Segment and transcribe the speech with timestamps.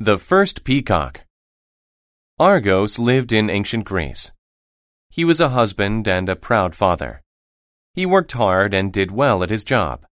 [0.00, 1.22] The first peacock.
[2.38, 4.30] Argos lived in ancient Greece.
[5.10, 7.20] He was a husband and a proud father.
[7.94, 10.06] He worked hard and did well at his job.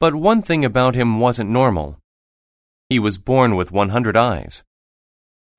[0.00, 2.00] But one thing about him wasn't normal.
[2.88, 4.64] He was born with 100 eyes.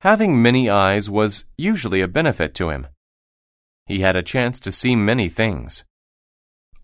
[0.02, 2.88] Having many eyes was usually a benefit to him.
[3.86, 5.86] He had a chance to see many things.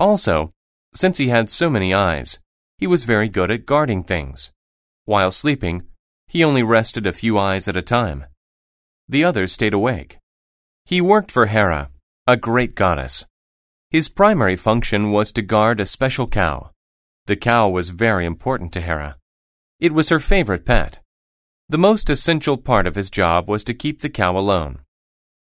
[0.00, 0.54] Also,
[0.94, 2.38] since he had so many eyes,
[2.78, 4.52] he was very good at guarding things.
[5.04, 5.86] While sleeping,
[6.28, 8.24] he only rested a few eyes at a time.
[9.08, 10.18] The others stayed awake.
[10.84, 11.90] He worked for Hera,
[12.26, 13.24] a great goddess.
[13.90, 16.70] His primary function was to guard a special cow.
[17.26, 19.16] The cow was very important to Hera.
[19.80, 20.98] It was her favorite pet.
[21.68, 24.80] The most essential part of his job was to keep the cow alone.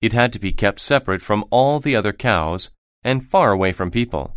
[0.02, 2.70] It had to be kept separate from all the other cows
[3.02, 4.36] and far away from people.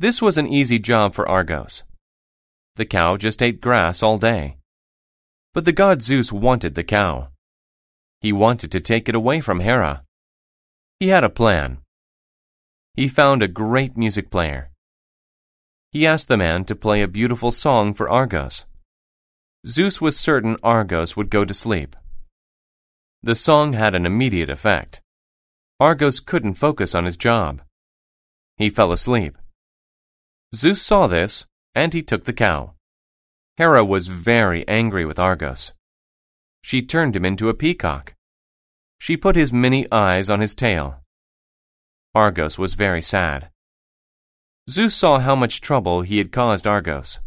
[0.00, 1.82] This was an easy job for Argos.
[2.76, 4.57] The cow just ate grass all day.
[5.58, 7.30] But the god Zeus wanted the cow.
[8.20, 10.04] He wanted to take it away from Hera.
[11.00, 11.78] He had a plan.
[12.94, 14.70] He found a great music player.
[15.90, 18.66] He asked the man to play a beautiful song for Argos.
[19.66, 21.96] Zeus was certain Argos would go to sleep.
[23.24, 25.02] The song had an immediate effect.
[25.80, 27.62] Argos couldn't focus on his job.
[28.58, 29.36] He fell asleep.
[30.54, 32.74] Zeus saw this, and he took the cow.
[33.58, 35.72] Hera was very angry with Argos.
[36.62, 38.14] She turned him into a peacock.
[39.00, 41.02] She put his many eyes on his tail.
[42.14, 43.50] Argos was very sad.
[44.70, 47.18] Zeus saw how much trouble he had caused Argos.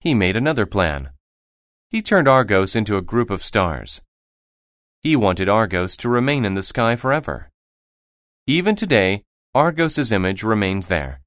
[0.00, 1.10] He made another plan.
[1.90, 4.00] He turned Argos into a group of stars.
[5.02, 7.50] He wanted Argos to remain in the sky forever.
[8.46, 11.20] Even today, Argos's image remains there,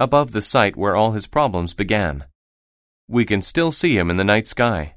[0.00, 2.24] above the site where all his problems began
[3.12, 4.94] we can still see him in the night sky.